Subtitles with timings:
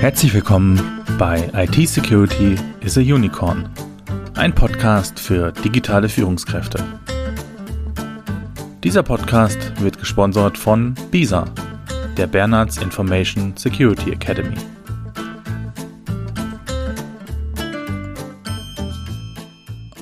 [0.00, 3.68] Herzlich willkommen bei IT Security is a Unicorn,
[4.34, 6.82] ein Podcast für digitale Führungskräfte.
[8.82, 11.44] Dieser Podcast wird gesponsert von BISA,
[12.16, 14.56] der Bernards Information Security Academy.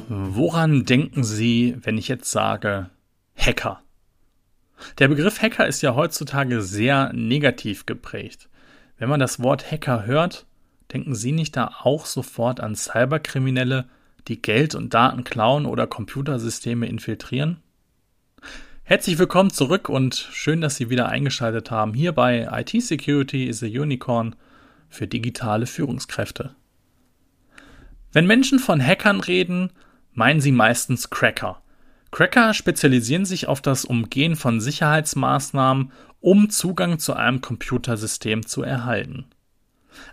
[0.09, 2.89] Woran denken Sie, wenn ich jetzt sage
[3.37, 3.83] Hacker?
[5.01, 8.49] Der Begriff Hacker ist ja heutzutage sehr negativ geprägt.
[8.99, 10.45] Wenn man das Wort Hacker hört,
[10.93, 13.89] denken Sie nicht da auch sofort an Cyberkriminelle,
[14.27, 17.63] die Geld und Daten klauen oder Computersysteme infiltrieren?
[18.83, 23.63] Herzlich willkommen zurück und schön, dass Sie wieder eingeschaltet haben hier bei IT Security is
[23.63, 24.35] a Unicorn
[24.89, 26.57] für digitale Führungskräfte.
[28.13, 29.71] Wenn Menschen von Hackern reden,
[30.13, 31.63] meinen sie meistens Cracker.
[32.11, 39.27] Cracker spezialisieren sich auf das Umgehen von Sicherheitsmaßnahmen, um Zugang zu einem Computersystem zu erhalten.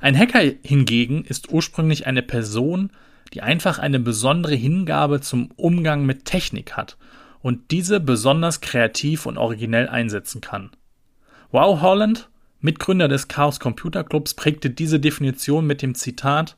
[0.01, 2.91] Ein Hacker hingegen ist ursprünglich eine Person,
[3.33, 6.97] die einfach eine besondere Hingabe zum Umgang mit Technik hat
[7.41, 10.71] und diese besonders kreativ und originell einsetzen kann.
[11.51, 16.57] Wow Holland, Mitgründer des Chaos Computer Clubs, prägte diese Definition mit dem Zitat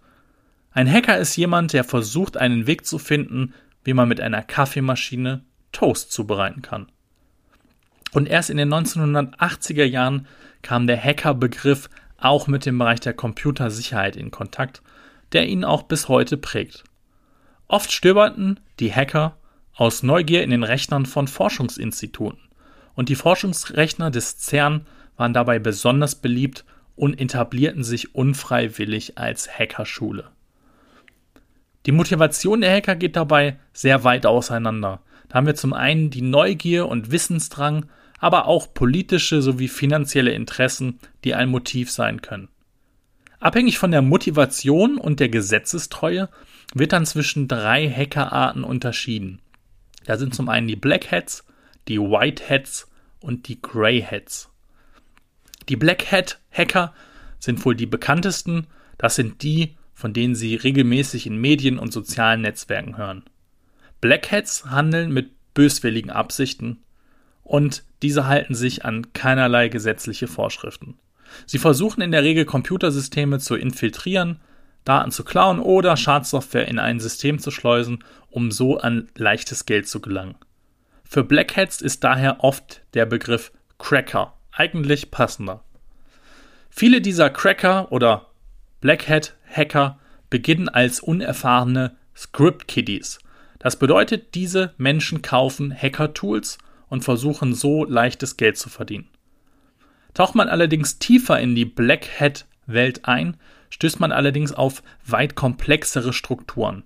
[0.71, 3.53] Ein Hacker ist jemand, der versucht, einen Weg zu finden,
[3.83, 6.87] wie man mit einer Kaffeemaschine Toast zubereiten kann.
[8.11, 10.27] Und erst in den 1980er Jahren
[10.61, 14.81] kam der Hacker-Begriff auch mit dem Bereich der Computersicherheit in Kontakt,
[15.33, 16.83] der ihn auch bis heute prägt.
[17.67, 19.38] Oft stöberten die Hacker
[19.75, 22.39] aus Neugier in den Rechnern von Forschungsinstituten
[22.95, 30.31] und die Forschungsrechner des CERN waren dabei besonders beliebt und etablierten sich unfreiwillig als Hackerschule.
[31.86, 35.02] Die Motivation der Hacker geht dabei sehr weit auseinander.
[35.30, 37.88] Da haben wir zum einen die Neugier und Wissensdrang,
[38.20, 42.49] aber auch politische sowie finanzielle Interessen, die ein Motiv sein können.
[43.39, 46.30] Abhängig von der Motivation und der Gesetzestreue
[46.73, 49.39] wird dann zwischen drei Hackerarten unterschieden.
[50.05, 51.45] Da sind zum einen die Black Hats,
[51.87, 52.89] die White Hats
[53.20, 54.49] und die Grey Hats.
[55.70, 56.93] Die Black Hat Hacker
[57.39, 58.67] sind wohl die bekanntesten.
[58.98, 63.23] Das sind die, von denen Sie regelmäßig in Medien und sozialen Netzwerken hören.
[64.07, 66.81] Black Hats handeln mit böswilligen Absichten
[67.43, 70.97] und diese halten sich an keinerlei gesetzliche Vorschriften.
[71.45, 74.39] Sie versuchen in der Regel Computersysteme zu infiltrieren,
[74.85, 79.89] Daten zu klauen oder Schadsoftware in ein System zu schleusen, um so an leichtes Geld
[79.89, 80.35] zu gelangen.
[81.03, 85.65] Für Black Hats ist daher oft der Begriff Cracker eigentlich passender.
[86.69, 88.27] Viele dieser Cracker oder
[88.79, 93.19] Black Hat Hacker beginnen als unerfahrene Script Kiddies.
[93.59, 96.57] Das bedeutet, diese Menschen kaufen Hacker-Tools
[96.89, 99.07] und versuchen so leichtes Geld zu verdienen.
[100.13, 103.37] Taucht man allerdings tiefer in die Black Hat Welt ein,
[103.69, 106.83] stößt man allerdings auf weit komplexere Strukturen.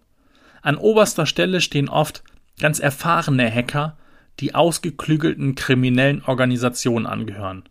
[0.61, 2.23] An oberster Stelle stehen oft
[2.59, 3.97] ganz erfahrene Hacker,
[4.39, 7.63] die ausgeklügelten kriminellen Organisationen angehören.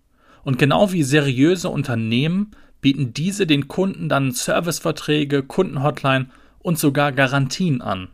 [0.43, 6.31] Und genau wie seriöse Unternehmen bieten diese den Kunden dann Serviceverträge, Kundenhotline
[6.61, 8.09] und sogar Garantien an.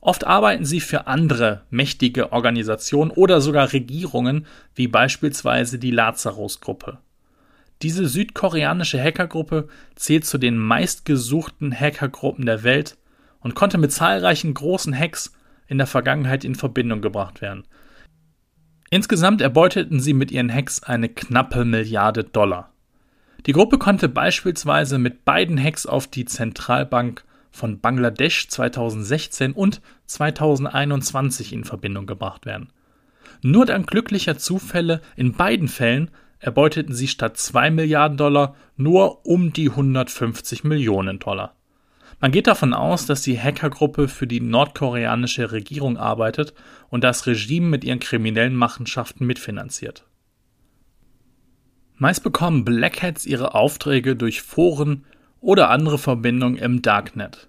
[0.00, 6.98] Oft arbeiten sie für andere mächtige Organisationen oder sogar Regierungen, wie beispielsweise die Lazarus-Gruppe.
[7.82, 12.96] Diese südkoreanische Hackergruppe zählt zu den meistgesuchten Hackergruppen der Welt
[13.40, 15.32] und konnte mit zahlreichen großen Hacks
[15.66, 17.64] in der Vergangenheit in Verbindung gebracht werden.
[18.90, 22.72] Insgesamt erbeuteten sie mit ihren Hacks eine knappe Milliarde Dollar.
[23.46, 31.52] Die Gruppe konnte beispielsweise mit beiden Hacks auf die Zentralbank von Bangladesch 2016 und 2021
[31.52, 32.72] in Verbindung gebracht werden.
[33.42, 39.52] Nur dank glücklicher Zufälle in beiden Fällen erbeuteten sie statt 2 Milliarden Dollar nur um
[39.52, 41.54] die 150 Millionen Dollar.
[42.18, 46.54] Man geht davon aus, dass die Hackergruppe für die nordkoreanische Regierung arbeitet
[46.88, 50.04] und das Regime mit ihren kriminellen Machenschaften mitfinanziert.
[51.96, 55.04] Meist bekommen Black Hats ihre Aufträge durch Foren
[55.40, 57.48] oder andere Verbindungen im Darknet.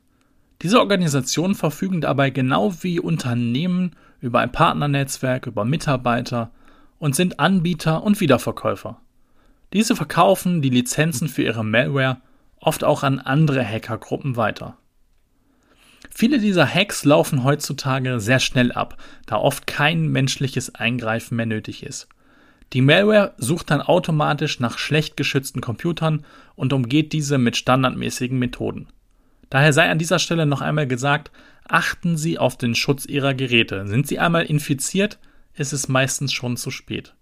[0.61, 6.51] Diese Organisationen verfügen dabei genau wie Unternehmen über ein Partnernetzwerk, über Mitarbeiter
[6.99, 9.01] und sind Anbieter und Wiederverkäufer.
[9.73, 12.21] Diese verkaufen die Lizenzen für ihre Malware
[12.59, 14.77] oft auch an andere Hackergruppen weiter.
[16.13, 21.83] Viele dieser Hacks laufen heutzutage sehr schnell ab, da oft kein menschliches Eingreifen mehr nötig
[21.83, 22.07] ist.
[22.73, 26.25] Die Malware sucht dann automatisch nach schlecht geschützten Computern
[26.56, 28.88] und umgeht diese mit standardmäßigen Methoden.
[29.50, 31.31] Daher sei an dieser Stelle noch einmal gesagt,
[31.68, 33.85] achten Sie auf den Schutz Ihrer Geräte.
[33.88, 35.19] Sind Sie einmal infiziert,
[35.53, 37.13] ist es meistens schon zu spät.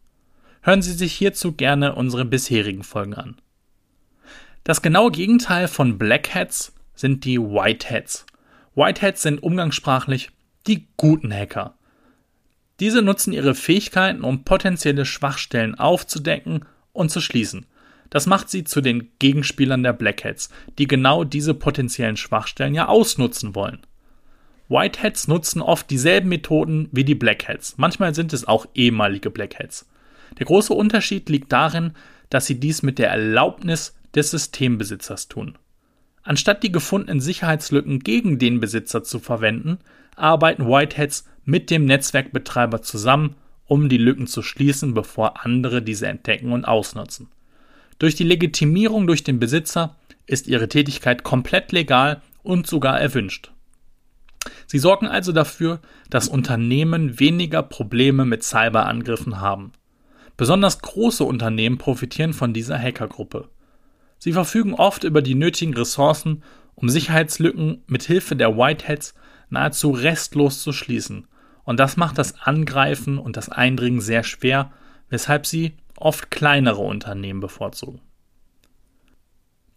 [0.62, 3.38] Hören Sie sich hierzu gerne unsere bisherigen Folgen an.
[4.64, 8.28] Das genaue Gegenteil von Black Hats sind die White Hats.
[8.76, 10.30] White Hats sind umgangssprachlich
[10.68, 11.79] die guten Hacker.
[12.80, 17.66] Diese nutzen ihre Fähigkeiten, um potenzielle Schwachstellen aufzudecken und zu schließen.
[18.10, 22.88] Das macht sie zu den Gegenspielern der Black Hats, die genau diese potenziellen Schwachstellen ja
[22.88, 23.80] ausnutzen wollen.
[24.68, 27.76] White Hats nutzen oft dieselben Methoden wie die Black Hats.
[27.78, 29.88] Manchmal sind es auch ehemalige Black Hats.
[30.38, 31.94] Der große Unterschied liegt darin,
[32.30, 35.58] dass sie dies mit der Erlaubnis des Systembesitzers tun.
[36.24, 39.80] Anstatt die gefundenen Sicherheitslücken gegen den Besitzer zu verwenden,
[40.16, 43.36] arbeiten Whiteheads mit dem Netzwerkbetreiber zusammen,
[43.66, 47.30] um die Lücken zu schließen, bevor andere diese entdecken und ausnutzen.
[48.00, 49.96] Durch die Legitimierung durch den Besitzer
[50.26, 53.52] ist ihre Tätigkeit komplett legal und sogar erwünscht.
[54.68, 55.80] Sie sorgen also dafür,
[56.10, 59.72] dass Unternehmen weniger Probleme mit Cyberangriffen haben.
[60.38, 63.50] Besonders große Unternehmen profitieren von dieser Hackergruppe.
[64.20, 66.44] Sie verfügen oft über die nötigen Ressourcen,
[66.76, 69.16] um Sicherheitslücken mit Hilfe der Whiteheads
[69.50, 71.28] nahezu restlos zu schließen.
[71.64, 74.72] Und das macht das Angreifen und das Eindringen sehr schwer,
[75.10, 78.02] weshalb sie oft kleinere Unternehmen bevorzugen.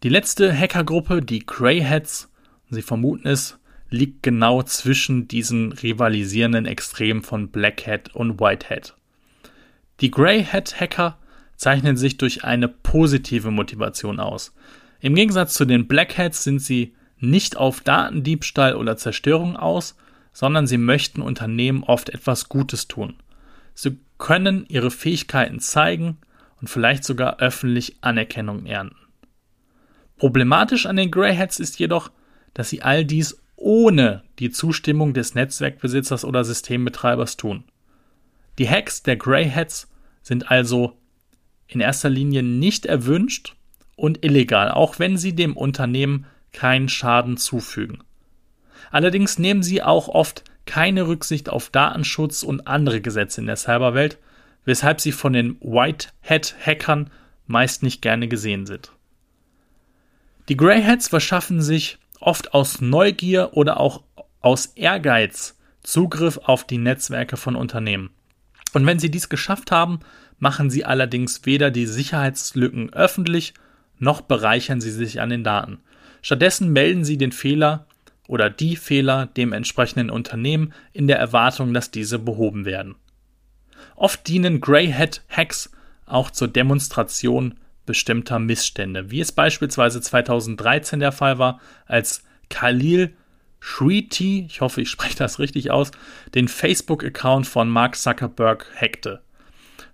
[0.03, 2.29] Die letzte Hackergruppe, die Greyheads,
[2.69, 8.97] Sie vermuten es, liegt genau zwischen diesen rivalisierenden Extremen von Black Hat und White Hat.
[10.01, 11.17] Die Grey Hat Hacker
[11.55, 14.53] zeichnen sich durch eine positive Motivation aus.
[14.99, 19.95] Im Gegensatz zu den Black Hats sind sie nicht auf Datendiebstahl oder Zerstörung aus,
[20.33, 23.15] sondern sie möchten Unternehmen oft etwas Gutes tun.
[23.73, 26.17] Sie können ihre Fähigkeiten zeigen
[26.59, 28.95] und vielleicht sogar öffentlich Anerkennung ernten.
[30.17, 32.11] Problematisch an den Grey Hats ist jedoch,
[32.53, 37.63] dass sie all dies ohne die Zustimmung des Netzwerkbesitzers oder Systembetreibers tun.
[38.57, 39.89] Die Hacks der Grey Hats
[40.21, 40.97] sind also
[41.75, 43.55] in erster Linie nicht erwünscht
[43.95, 48.03] und illegal, auch wenn sie dem Unternehmen keinen Schaden zufügen.
[48.91, 54.17] Allerdings nehmen sie auch oft keine Rücksicht auf Datenschutz und andere Gesetze in der Cyberwelt,
[54.65, 57.09] weshalb sie von den White Hat Hackern
[57.47, 58.91] meist nicht gerne gesehen sind.
[60.49, 64.03] Die Grey Hats verschaffen sich oft aus Neugier oder auch
[64.41, 68.09] aus Ehrgeiz Zugriff auf die Netzwerke von Unternehmen.
[68.73, 69.99] Und wenn sie dies geschafft haben,
[70.43, 73.53] machen sie allerdings weder die Sicherheitslücken öffentlich,
[73.97, 75.79] noch bereichern sie sich an den Daten.
[76.21, 77.87] Stattdessen melden sie den Fehler
[78.27, 82.95] oder die Fehler dem entsprechenden Unternehmen in der Erwartung, dass diese behoben werden.
[83.95, 85.71] Oft dienen Grey Hat Hacks
[86.05, 87.55] auch zur Demonstration
[87.85, 93.13] bestimmter Missstände, wie es beispielsweise 2013 der Fall war, als Khalil
[93.61, 95.91] Shreeti, ich hoffe, ich spreche das richtig aus,
[96.35, 99.21] den Facebook-Account von Mark Zuckerberg hackte.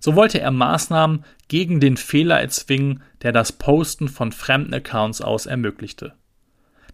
[0.00, 5.46] So wollte er Maßnahmen gegen den Fehler erzwingen, der das Posten von fremden Accounts aus
[5.46, 6.14] ermöglichte.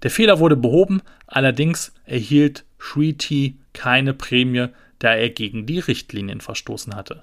[0.02, 4.68] Der Fehler wurde behoben, allerdings erhielt Shreeti keine Prämie,
[4.98, 7.22] da er gegen die Richtlinien verstoßen hatte.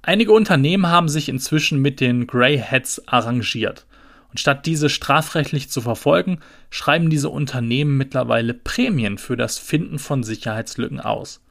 [0.00, 3.86] Einige Unternehmen haben sich inzwischen mit den Grey Hats arrangiert.
[4.30, 6.40] Und statt diese strafrechtlich zu verfolgen,
[6.70, 11.42] schreiben diese Unternehmen mittlerweile Prämien für das Finden von Sicherheitslücken aus.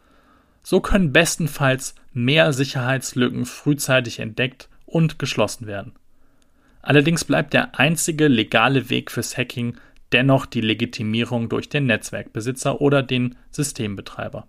[0.63, 5.94] So können bestenfalls mehr Sicherheitslücken frühzeitig entdeckt und geschlossen werden.
[6.82, 9.77] Allerdings bleibt der einzige legale Weg fürs Hacking
[10.12, 14.48] dennoch die Legitimierung durch den Netzwerkbesitzer oder den Systembetreiber.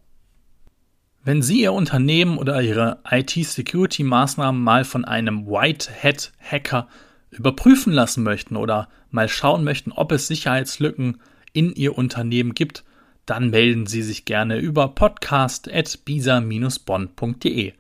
[1.25, 6.88] Wenn Sie Ihr Unternehmen oder Ihre IT-Security-Maßnahmen mal von einem White Hat Hacker
[7.31, 11.21] überprüfen lassen möchten oder mal schauen möchten, ob es Sicherheitslücken
[11.52, 12.85] in Ihr Unternehmen gibt,
[13.26, 17.73] dann melden Sie sich gerne über podcast.bisa-bonn.de.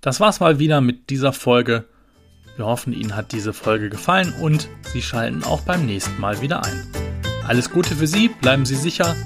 [0.00, 1.84] Das war's mal wieder mit dieser Folge.
[2.56, 6.64] Wir hoffen, Ihnen hat diese Folge gefallen und Sie schalten auch beim nächsten Mal wieder
[6.64, 6.86] ein.
[7.46, 9.16] Alles Gute für Sie, bleiben Sie sicher.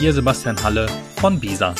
[0.00, 1.74] Ihr Sebastian Halle von Bisa.